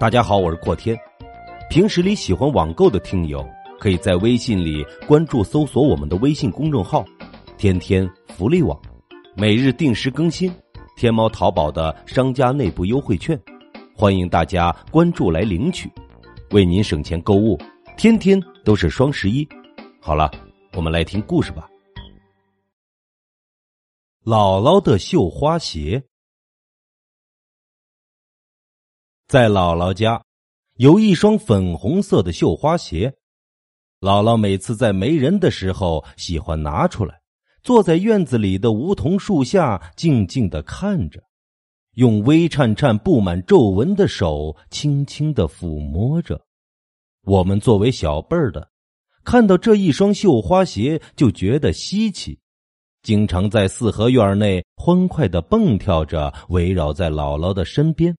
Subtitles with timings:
[0.00, 0.98] 大家好，我是阔天。
[1.68, 3.46] 平时里喜欢网购的听友，
[3.78, 7.04] 可以在微信里关注、搜索我们的微信公众号
[7.58, 8.80] “天天福利网”，
[9.36, 10.50] 每日定时更新
[10.96, 13.38] 天猫、淘宝的商家内部优惠券，
[13.94, 15.92] 欢迎大家关注来领取，
[16.52, 17.60] 为您省钱购物。
[17.98, 19.46] 天天都是双十一。
[20.00, 20.30] 好了，
[20.72, 21.68] 我们来听故事吧。
[24.24, 26.02] 姥姥的绣花鞋。
[29.30, 30.24] 在姥姥家，
[30.74, 33.14] 有一双粉红色的绣花鞋。
[34.00, 37.20] 姥姥每次在没人的时候，喜欢拿出来，
[37.62, 41.22] 坐在院子里的梧桐树下，静静的看着，
[41.94, 46.44] 用微颤颤、布满皱纹的手轻轻的抚摸着。
[47.22, 48.68] 我们作为小辈儿的，
[49.22, 52.36] 看到这一双绣花鞋，就觉得稀奇，
[53.04, 58.12] 经常在四合院内欢快的蹦跳着，围绕在姥姥的身边。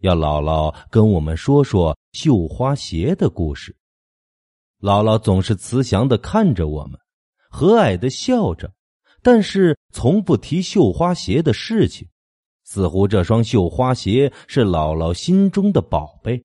[0.00, 3.74] 要姥姥跟我们说说绣花鞋的故事。
[4.80, 6.98] 姥姥总是慈祥的看着我们，
[7.50, 8.72] 和蔼的笑着，
[9.22, 12.08] 但是从不提绣花鞋的事情，
[12.62, 16.40] 似乎这双绣花鞋是姥姥心中的宝贝。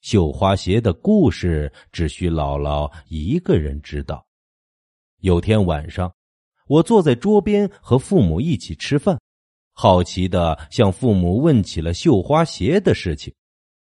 [0.00, 4.24] 绣花鞋的故事只需姥姥一个人知道。
[5.20, 6.10] 有天晚上，
[6.68, 9.20] 我坐在桌边和父母一起吃饭。
[9.80, 13.32] 好奇的向父母问起了绣花鞋的事情，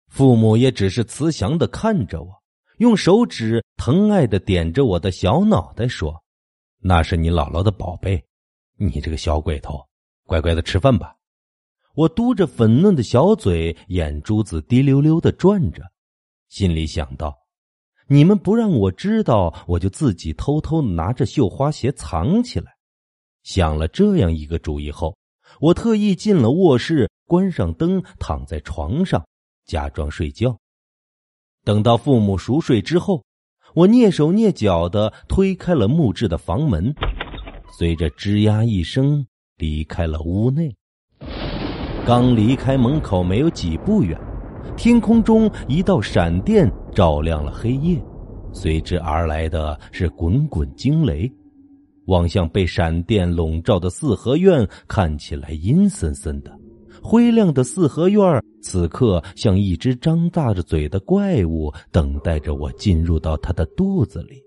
[0.08, 2.42] 父母也只是慈祥的看着我，
[2.78, 6.20] 用手指疼爱的点着我的小脑袋说
[6.82, 8.20] ：“那是你姥姥的宝贝，
[8.76, 9.78] 你这个小鬼头，
[10.24, 11.14] 乖乖的吃饭吧。”
[11.94, 15.84] 我嘟着粉嫩的小嘴，眼珠子滴溜溜的转着，
[16.48, 17.32] 心里想到：
[18.08, 22.72] 你们不让我知道，我就自己偷偷拿着绣花鞋藏起来。
[23.44, 25.16] 想了这样一个主意后。
[25.60, 29.24] 我特意进了卧室，关上灯，躺在床上，
[29.66, 30.58] 假装睡觉。
[31.64, 33.24] 等到父母熟睡之后，
[33.74, 36.94] 我蹑手蹑脚的推开了木质的房门，
[37.78, 39.26] 随着吱呀一声
[39.56, 40.74] 离开了屋内。
[42.06, 44.16] 刚离开门口没有几步远，
[44.76, 48.00] 天空中一道闪电照亮了黑夜，
[48.52, 51.30] 随之而来的是滚滚惊雷。
[52.06, 56.58] 望向被闪电笼罩的四合院，看起来阴森森的。
[57.02, 64.42] 灰亮的四合院此刻像一只张大着嘴的怪物，等待着我进入到它的肚子里。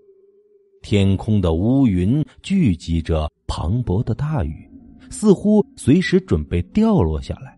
[0.82, 4.68] 天空的乌云聚集着磅礴的大雨，
[5.10, 7.56] 似乎随时准备掉落下来。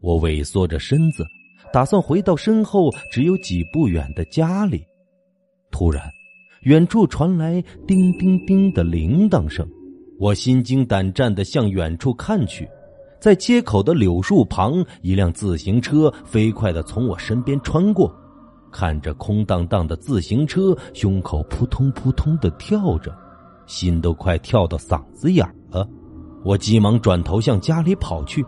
[0.00, 1.24] 我萎缩着身子，
[1.72, 4.84] 打算回到身后只有几步远的家里。
[5.70, 6.08] 突然。
[6.64, 9.68] 远处传来叮叮叮的铃铛声，
[10.18, 12.66] 我心惊胆战的向远处看去，
[13.20, 18.10] 在街口的柳树旁，一辆自行车飞快的从我身边穿过。
[18.72, 23.14] 看着空荡荡的自行车，胸口扑通扑通的跳着，
[23.66, 25.86] 心都快跳到嗓子眼了。
[26.42, 28.42] 我急忙转头向家里跑去，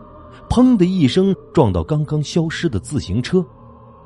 [0.48, 3.44] 砰的一声撞到刚刚消失的自行车，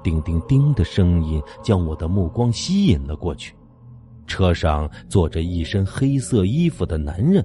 [0.03, 3.55] 叮叮叮的声音将我的目光吸引了过去。
[4.31, 7.45] 车上坐着一身黑色衣服的男人，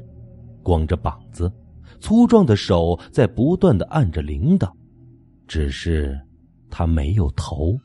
[0.61, 1.51] 光着膀子，
[1.99, 4.71] 粗壮的手在不断的按着铃铛，
[5.47, 6.15] 只是
[6.69, 7.75] 他没有头。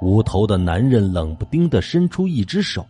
[0.00, 2.86] 无头的男人冷不丁的伸出一只手，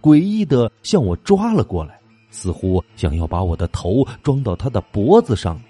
[0.00, 1.98] 诡异的向我抓了过来，
[2.30, 5.64] 似乎想要把我的头装到他的脖子上面。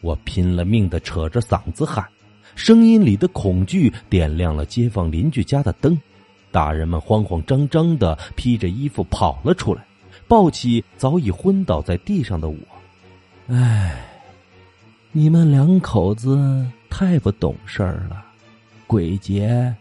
[0.00, 2.06] 我拼了命的扯着嗓子喊，
[2.54, 5.98] 声音里的恐惧点亮了街坊邻居家的灯。
[6.50, 9.84] 大人们慌慌张张的披着衣服跑了出来，
[10.26, 12.56] 抱起早已昏倒在地上的我。
[13.48, 14.04] 唉，
[15.12, 18.24] 你们两口子太不懂事儿了，
[18.86, 19.74] 鬼节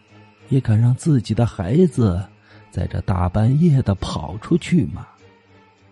[0.49, 2.23] 也敢让自己的孩子
[2.71, 5.07] 在这大半夜的跑出去吗？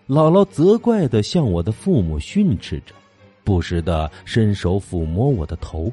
[0.07, 2.94] 姥姥责怪的向我的父母训斥着，
[3.44, 5.91] 不时的伸手抚摸我的头。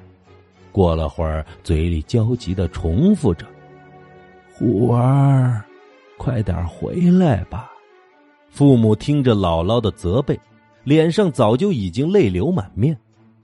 [0.70, 3.46] 过了会儿，嘴里焦急的重复着。
[4.56, 5.64] 虎儿，
[6.16, 7.72] 快点回来吧！
[8.50, 10.38] 父母听着姥姥的责备，
[10.84, 12.96] 脸上早就已经泪流满面。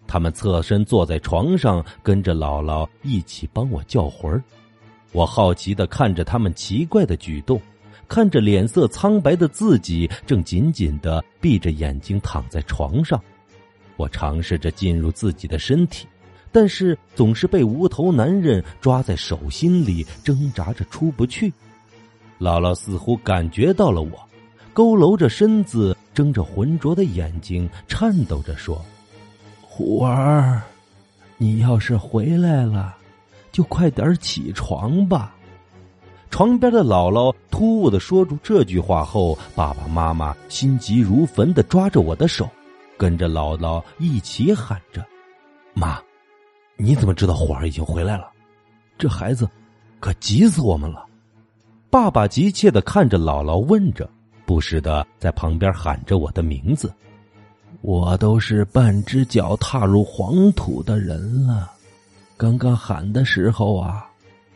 [0.06, 4.40] 他们侧身坐在床上，跟着姥姥一起帮我叫魂儿。
[5.10, 7.60] 我好奇的看着他们奇怪的举动，
[8.06, 13.20] 看着脸色苍白的自己，正紧紧的闭着眼睛躺在床上。
[13.96, 16.06] 我尝试着进入自己的身体。
[16.52, 21.52] 但是总是被无头男人抓在手心里挣扎着出不去。
[22.38, 24.11] 姥姥似乎感觉到了我，
[24.75, 28.82] 佝偻着身子，睁着浑浊的眼睛，颤抖着说
[29.61, 30.62] ：“虎儿，
[31.37, 32.97] 你要是回来了，
[33.52, 35.35] 就快点起床吧。
[36.31, 42.49] 床边的姥姥突兀的说出这句话后，爸爸妈妈心急如焚的抓着我的手，
[42.97, 45.05] 跟着姥姥一起喊着
[45.75, 46.00] ：“妈，
[46.80, 48.28] 你怎么知道虎儿已经回来了？
[48.96, 49.48] 这孩子
[50.00, 51.04] 可急死我们了！”
[51.90, 54.08] 爸爸急切的看着姥姥，问着，
[54.46, 56.92] 不时的在旁边喊着我的名字。
[57.82, 61.70] 我都是半只脚踏入黄土的人了，
[62.36, 64.08] 刚刚喊的时候啊，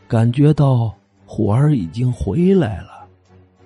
[0.07, 0.93] 感觉到。
[1.27, 3.03] 虎儿已经回来了，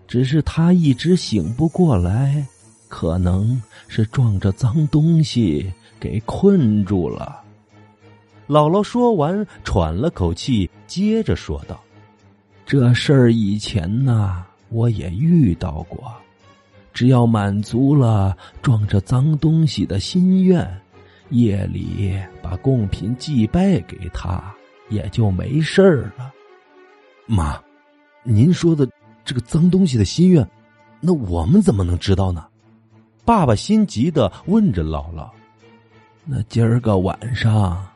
[0.07, 2.47] 只是他一直醒不过来，
[2.87, 5.69] 可能是撞着脏东西
[5.99, 7.41] 给困住了。
[8.49, 11.79] 姥姥说完，喘了口气，接着说道
[12.65, 16.11] ：“这事儿以前呢，我也遇到过。
[16.91, 20.67] 只要满足了装着脏东西的心愿，
[21.29, 24.43] 夜里把贡品祭拜给他，
[24.89, 26.33] 也就没事儿了。”
[27.27, 27.61] 妈，
[28.23, 28.89] 您说的
[29.23, 30.49] 这个脏东西的心愿，
[30.99, 32.47] 那我们怎么能知道呢？
[33.23, 35.29] 爸爸心急的问着姥姥。
[36.25, 37.87] 那今儿个晚上，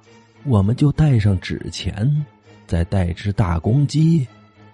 [0.46, 2.26] 我们就带上纸钱，
[2.68, 4.28] 再带只大公鸡，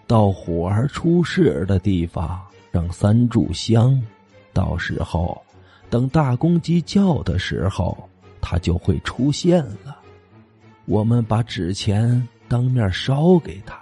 [0.08, 2.42] 到虎儿出事的地方
[2.74, 4.02] 上三炷香。
[4.52, 5.40] 到时候，
[5.90, 7.98] 等大公鸡叫的时候，
[8.42, 9.98] 它就会出现了。
[10.86, 13.78] 我们把纸钱当面烧给他。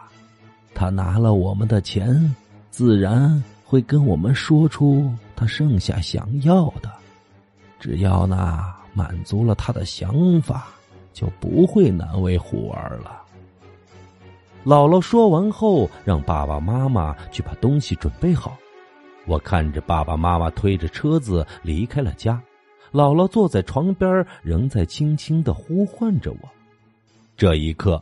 [0.73, 2.35] 他拿了我们的钱，
[2.69, 6.91] 自然会跟我们说出他剩下想要的。
[7.79, 10.67] 只要那满足了他的想法，
[11.17, 13.23] 就不会难为虎儿了。
[14.63, 18.55] 姥姥说完后，让爸爸妈妈去把东西准备好。
[19.25, 22.39] 我看着爸爸妈妈推着车子离开了家，
[22.91, 26.49] 姥姥坐在床边，仍在轻轻的呼唤着我。
[27.35, 27.99] 这一刻。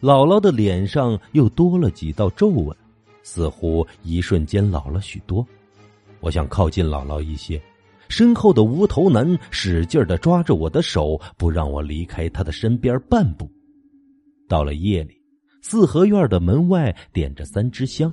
[0.00, 2.76] 姥姥的脸上又多了几道皱纹，
[3.22, 5.44] 似乎一瞬间老了许多。
[6.20, 7.60] 我想靠近姥姥一些，
[8.12, 13.50] 身后的无头男使劲的抓着我的手，不让我离开他的身边半步。
[14.46, 15.14] 到了夜里，
[15.62, 18.12] 四合院的门外点着三支香，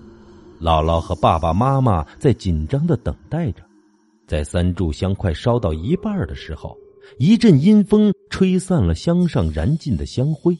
[0.61, 3.61] 姥姥和爸爸妈妈在紧张的等待着。
[4.25, 6.77] 在三炷香快烧到一半的时候，
[7.17, 10.57] 一阵阴风吹散了香上燃尽的香灰。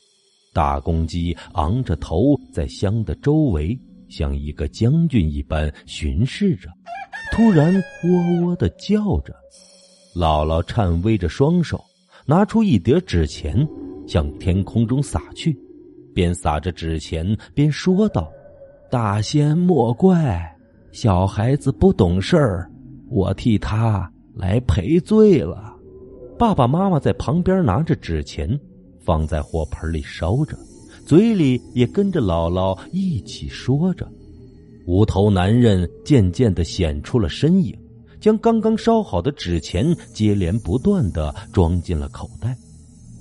[0.53, 6.67] 大公鸡昂着头，在香的周围，像一个将军一般巡视着。
[7.31, 7.73] 突然，
[8.03, 9.33] 喔喔的叫着。
[10.15, 11.83] 姥姥颤巍着双手，
[12.25, 13.67] 拿出一叠纸钱，
[14.07, 15.57] 向天空中撒去，
[16.13, 18.31] 边撒着纸钱边说道
[18.89, 20.55] ：“大仙莫怪，
[20.91, 22.71] 小孩子不懂事儿，
[23.09, 25.73] 我替他来赔罪了。”
[26.37, 28.59] 爸爸妈妈在旁边拿着纸钱。
[29.01, 30.55] 放在火盆里烧着，
[31.03, 34.07] 嘴里也跟着姥姥一起说着。
[34.89, 37.77] 无头男人渐渐的显出了身影，
[38.19, 42.57] 将刚刚烧好的纸钱接连不断的装进了口袋。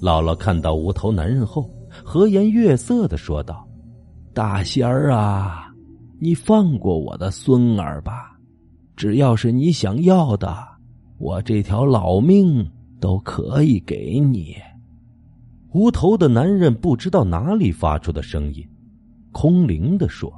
[0.00, 1.68] 姥姥看到无头男人后，
[2.02, 3.68] 和颜悦色的说道
[4.32, 5.70] ：“大仙儿啊，
[6.18, 8.38] 你放过我的孙儿吧，
[8.96, 10.56] 只要是你想要的，
[11.18, 12.66] 我这条老命
[12.98, 14.56] 都可以给你。”
[15.74, 18.66] 无头的男人不知道哪里发出的声音，
[19.32, 20.32] 空灵的说：“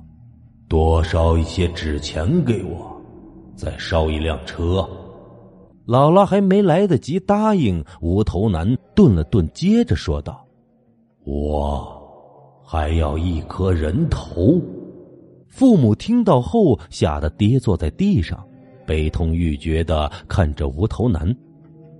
[0.70, 2.96] 多烧一些纸钱给我，
[3.56, 4.88] 再烧一辆车。”
[5.84, 10.46] 姥姥还没来得及答应，无头男顿了顿，接着说道
[11.26, 12.00] ：“我
[12.62, 14.62] 还要一颗人头。”
[15.50, 18.46] 父母听到后吓得跌坐在地上，
[18.86, 21.26] 悲痛欲绝的看着无头男。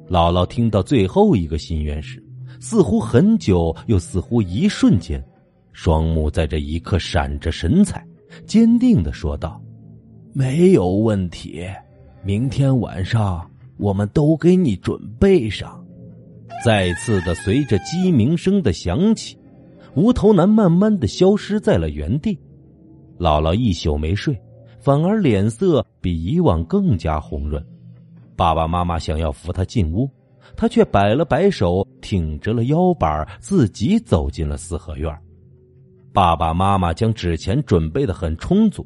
[0.08, 2.24] 姥姥听到最后一个心愿时。
[2.60, 5.24] 似乎很久，又似乎一瞬间，
[5.72, 8.06] 双目在这一刻闪着神采，
[8.46, 9.60] 坚定的说道
[10.32, 11.66] ：“没有问题，
[12.22, 15.84] 明天晚上我们都给你准备上。”
[16.64, 19.38] 再次的，随着鸡鸣声的响起，
[19.94, 22.38] 无头男慢慢的消失在了原地。
[23.18, 24.38] 姥姥一宿没睡，
[24.78, 27.64] 反而脸色比以往更加红润。
[28.37, 30.08] 爸爸妈妈想要扶他进屋。
[30.56, 35.14] 他却摆了摆手，挺直了腰板，自己走进了四合院。
[36.12, 38.84] 爸爸妈妈将纸钱准备的很充足，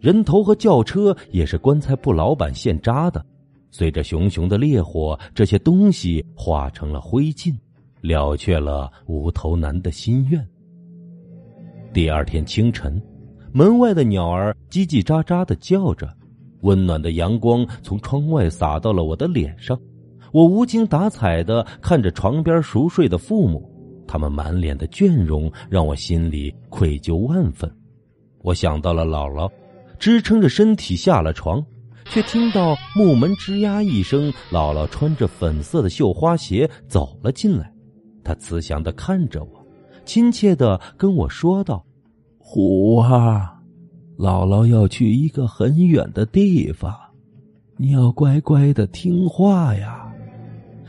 [0.00, 3.24] 人头和轿车也是棺材铺老板现扎的。
[3.70, 7.54] 随着熊熊的烈火，这些东西化成了灰烬，
[8.00, 10.44] 了却了无头男的心愿。
[11.92, 13.00] 第二天清晨，
[13.52, 16.08] 门外的鸟儿叽叽喳喳的叫着，
[16.62, 19.78] 温暖的阳光从窗外洒到了我的脸上。
[20.32, 23.70] 我无精打采的看着床边熟睡的父母，
[24.06, 27.70] 他们满脸的倦容让我心里愧疚万分。
[28.42, 29.50] 我想到了姥姥，
[29.98, 31.64] 支撑着身体下了床，
[32.04, 37.72] 却听到木门吱呀一声，姥姥穿着粉色的绣花鞋走了进来。
[38.22, 39.66] 她慈祥的看着我，
[40.04, 41.84] 亲切的跟我说道
[42.38, 43.60] ：“虎啊，
[44.16, 46.94] 姥姥要去一个很远的地方，
[47.76, 50.04] 你要乖乖的听话呀。”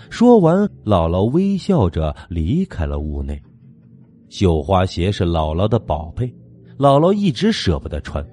[0.10, 3.42] 说完，姥姥微笑着离开了屋内。
[4.30, 6.28] 绣花鞋是姥姥的宝贝，
[6.78, 8.26] 姥姥一直舍不得穿。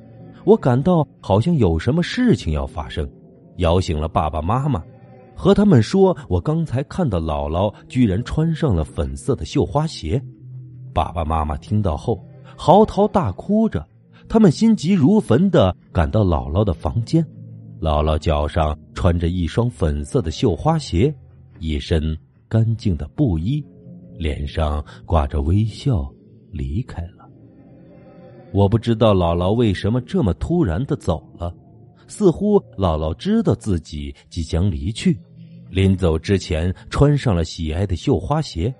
[0.45, 3.09] 我感到好像有什么事情要发生，
[3.59, 4.83] 摇醒了爸爸妈妈，
[5.35, 10.23] 和他们说我刚才看到姥姥居然穿上了粉色的绣花鞋。
[10.93, 12.23] 爸爸妈妈听到后
[12.57, 13.87] 嚎啕大哭着，
[14.29, 17.25] 他们心急如焚的赶到姥姥的房间。
[17.81, 21.15] 姥姥脚上穿着一双粉色的绣花鞋。
[21.59, 22.17] 一身
[22.49, 23.65] 干净的布衣，
[24.17, 26.09] 脸上挂着微笑，
[26.51, 27.29] 离开了。
[28.53, 31.53] 我不知道姥姥为什么这么突然的走了，
[32.07, 35.19] 似乎姥姥知道自己即将离去，
[35.71, 38.73] 临走之前穿上了喜爱的绣花鞋，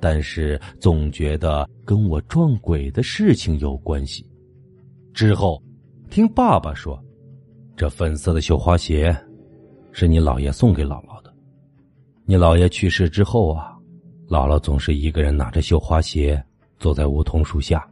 [0.00, 4.24] 但是总觉得跟我撞鬼的事情有关系。
[5.12, 5.62] 之后，
[6.08, 6.98] 听爸爸说，
[7.76, 9.14] 这粉色的绣花鞋，
[9.92, 11.09] 是你姥爷送给姥姥。
[12.30, 13.76] 你姥爷去世之后啊，
[14.28, 16.40] 姥姥总是一个人拿着绣花鞋
[16.78, 17.84] 坐在梧桐树下，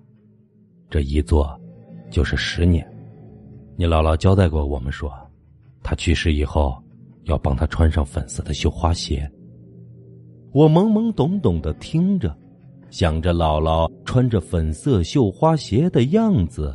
[0.89, 1.61] 这一坐
[2.09, 2.89] 就是十年。
[3.75, 5.13] 你姥姥交代过我们说，
[5.83, 6.81] 她去世以后
[7.25, 9.29] 要帮她穿上粉色的绣花鞋。
[10.53, 12.33] 我懵懵懂懂的听着，
[12.91, 16.73] 想着姥姥穿着粉色绣花鞋的样子，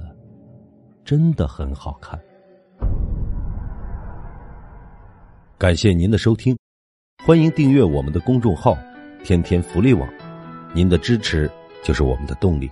[1.05, 2.19] 真的很好看。
[5.57, 6.53] 感谢您的收听。
[7.25, 8.77] 欢迎订阅我们的公众号
[9.23, 10.09] “天天福利网”，
[10.75, 11.49] 您的支持
[11.81, 12.69] 就是我们的动力。